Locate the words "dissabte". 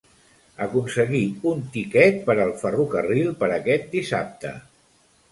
3.99-4.55